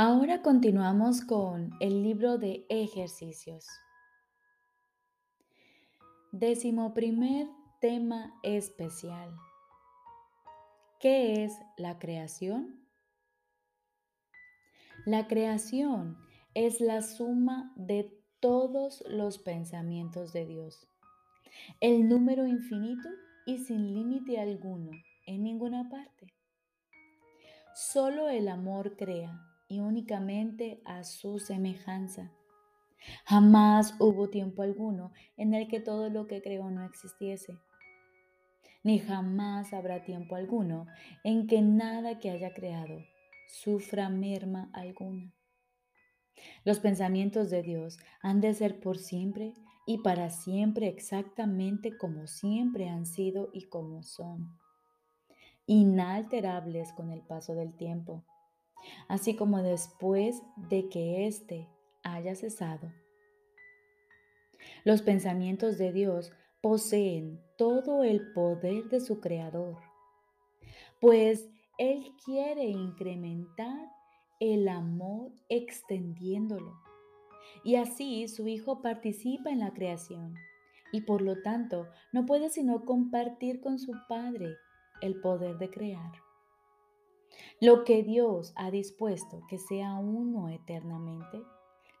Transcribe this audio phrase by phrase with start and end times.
[0.00, 3.66] Ahora continuamos con el libro de ejercicios.
[6.30, 7.48] Décimo primer
[7.80, 9.34] tema especial.
[11.00, 12.86] ¿Qué es la creación?
[15.04, 16.16] La creación
[16.54, 20.86] es la suma de todos los pensamientos de Dios,
[21.80, 23.08] el número infinito
[23.46, 24.92] y sin límite alguno
[25.26, 26.32] en ninguna parte.
[27.74, 32.32] Solo el amor crea y únicamente a su semejanza.
[33.24, 37.58] Jamás hubo tiempo alguno en el que todo lo que creó no existiese,
[38.82, 40.86] ni jamás habrá tiempo alguno
[41.24, 43.04] en que nada que haya creado
[43.48, 45.32] sufra merma alguna.
[46.64, 49.54] Los pensamientos de Dios han de ser por siempre
[49.86, 54.58] y para siempre exactamente como siempre han sido y como son,
[55.66, 58.24] inalterables con el paso del tiempo
[59.08, 61.68] así como después de que éste
[62.02, 62.92] haya cesado.
[64.84, 69.78] Los pensamientos de Dios poseen todo el poder de su Creador,
[71.00, 71.48] pues
[71.78, 73.90] Él quiere incrementar
[74.40, 76.80] el amor extendiéndolo.
[77.64, 80.34] Y así su Hijo participa en la creación
[80.92, 84.56] y por lo tanto no puede sino compartir con su Padre
[85.00, 86.27] el poder de crear.
[87.60, 91.42] Lo que Dios ha dispuesto que sea uno eternamente,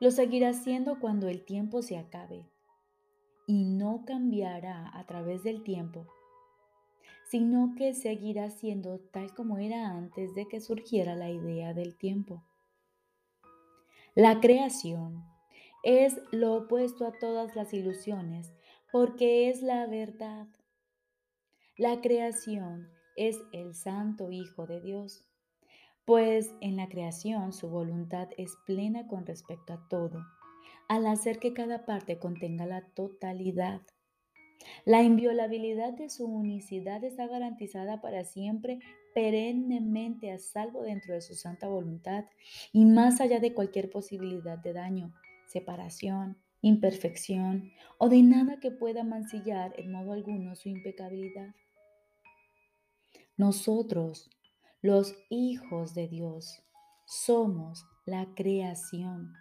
[0.00, 2.46] lo seguirá siendo cuando el tiempo se acabe
[3.46, 6.06] y no cambiará a través del tiempo,
[7.30, 12.44] sino que seguirá siendo tal como era antes de que surgiera la idea del tiempo.
[14.14, 15.24] La creación
[15.82, 18.52] es lo opuesto a todas las ilusiones
[18.90, 20.46] porque es la verdad.
[21.76, 25.28] La creación es el Santo Hijo de Dios
[26.08, 30.24] pues en la creación su voluntad es plena con respecto a todo,
[30.88, 33.82] al hacer que cada parte contenga la totalidad.
[34.86, 38.78] La inviolabilidad de su unicidad está garantizada para siempre,
[39.14, 42.24] perennemente a salvo dentro de su santa voluntad
[42.72, 45.12] y más allá de cualquier posibilidad de daño,
[45.46, 51.54] separación, imperfección o de nada que pueda mancillar en modo alguno su impecabilidad.
[53.38, 54.28] Nosotros,
[54.82, 56.60] los hijos de Dios.
[57.06, 59.32] Somos la creación.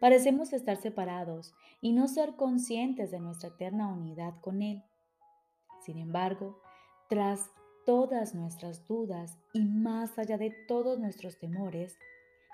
[0.00, 4.82] Parecemos estar separados y no ser conscientes de nuestra eterna unidad con Él.
[5.84, 6.62] Sin embargo,
[7.10, 7.50] tras
[7.84, 11.98] todas nuestras dudas y más allá de todos nuestros temores,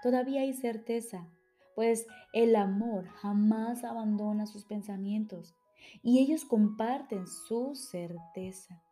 [0.02, 1.28] todavía hay certeza,
[1.76, 5.54] pues el amor jamás abandona sus pensamientos
[6.02, 8.82] y ellos comparten su certeza.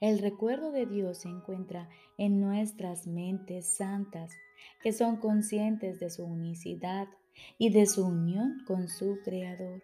[0.00, 4.32] El recuerdo de Dios se encuentra en nuestras mentes santas,
[4.82, 7.06] que son conscientes de su unicidad
[7.58, 9.82] y de su unión con su Creador.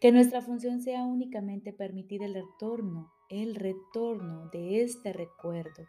[0.00, 5.86] Que nuestra función sea únicamente permitir el retorno, el retorno de este recuerdo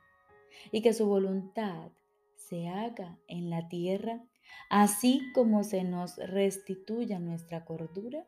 [0.74, 1.92] y que su voluntad
[2.36, 4.26] se haga en la tierra,
[4.70, 8.28] así como se nos restituya nuestra cordura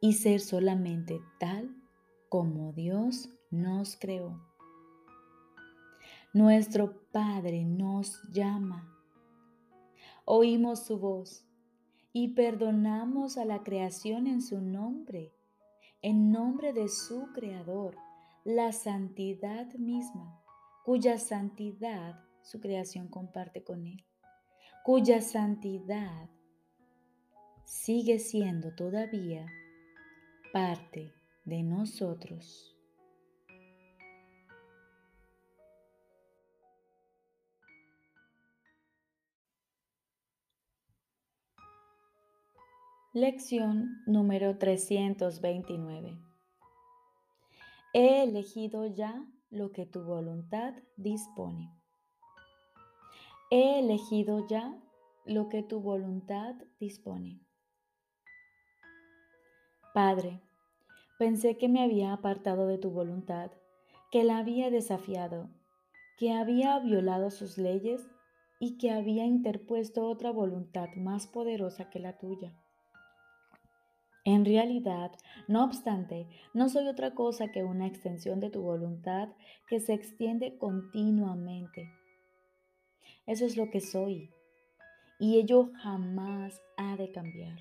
[0.00, 1.70] y ser solamente tal
[2.28, 4.40] como Dios nos creó.
[6.32, 8.94] Nuestro Padre nos llama.
[10.24, 11.46] Oímos su voz
[12.12, 15.32] y perdonamos a la creación en su nombre,
[16.02, 17.96] en nombre de su Creador,
[18.44, 20.42] la santidad misma,
[20.84, 24.04] cuya santidad su creación comparte con Él,
[24.84, 26.28] cuya santidad
[27.64, 29.46] sigue siendo todavía
[30.52, 31.12] parte
[31.44, 32.77] de nosotros.
[43.20, 46.16] Lección número 329.
[47.92, 51.68] He elegido ya lo que tu voluntad dispone.
[53.50, 54.80] He elegido ya
[55.26, 57.40] lo que tu voluntad dispone.
[59.92, 60.40] Padre,
[61.18, 63.50] pensé que me había apartado de tu voluntad,
[64.12, 65.50] que la había desafiado,
[66.18, 68.00] que había violado sus leyes
[68.60, 72.56] y que había interpuesto otra voluntad más poderosa que la tuya.
[74.28, 75.12] En realidad,
[75.46, 79.30] no obstante, no soy otra cosa que una extensión de tu voluntad
[79.66, 81.90] que se extiende continuamente.
[83.24, 84.28] Eso es lo que soy,
[85.18, 87.58] y ello jamás ha de cambiar.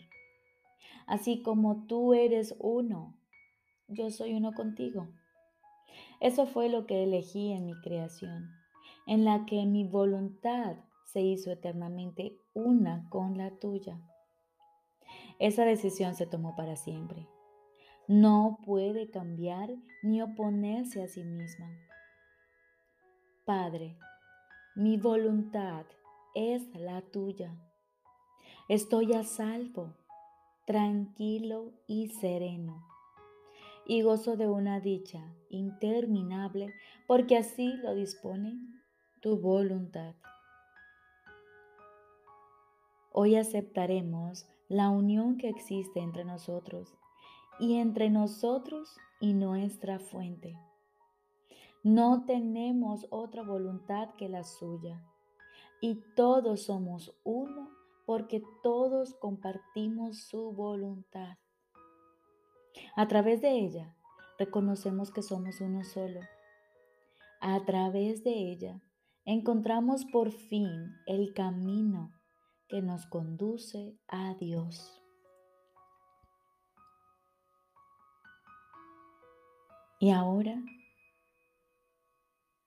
[1.05, 3.15] Así como tú eres uno,
[3.87, 5.07] yo soy uno contigo.
[6.19, 8.51] Eso fue lo que elegí en mi creación,
[9.05, 10.75] en la que mi voluntad
[11.05, 14.01] se hizo eternamente una con la tuya.
[15.39, 17.27] Esa decisión se tomó para siempre.
[18.07, 19.69] No puede cambiar
[20.01, 21.69] ni oponerse a sí misma.
[23.45, 23.97] Padre,
[24.75, 25.85] mi voluntad
[26.33, 27.55] es la tuya.
[28.69, 29.95] Estoy a salvo,
[30.65, 32.87] tranquilo y sereno.
[33.85, 36.73] Y gozo de una dicha interminable
[37.07, 38.57] porque así lo dispone
[39.21, 40.15] tu voluntad.
[43.11, 46.97] Hoy aceptaremos la unión que existe entre nosotros
[47.59, 50.57] y entre nosotros y nuestra fuente.
[51.83, 55.01] No tenemos otra voluntad que la suya
[55.79, 57.69] y todos somos uno
[58.05, 61.37] porque todos compartimos su voluntad.
[62.95, 63.95] A través de ella
[64.37, 66.19] reconocemos que somos uno solo.
[67.41, 68.81] A través de ella
[69.25, 72.16] encontramos por fin el camino
[72.67, 75.01] que nos conduce a Dios.
[79.99, 80.61] Y ahora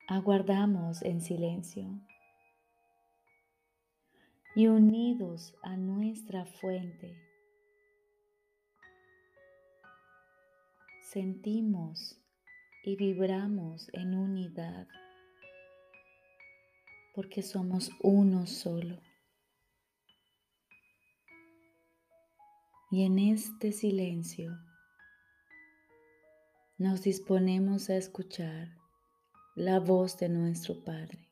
[0.08, 1.86] aguardamos en silencio
[4.56, 7.16] y unidos a nuestra fuente,
[11.00, 12.20] sentimos
[12.82, 14.88] y vibramos en unidad
[17.14, 19.09] porque somos uno solo.
[22.92, 24.58] Y en este silencio
[26.76, 28.76] nos disponemos a escuchar
[29.54, 31.28] la voz de nuestro Padre.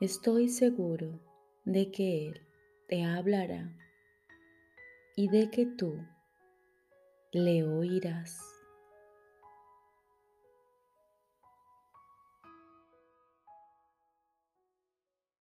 [0.00, 1.20] Estoy seguro
[1.66, 2.40] de que Él
[2.88, 3.76] te hablará
[5.16, 5.98] y de que tú
[7.32, 8.51] le oirás.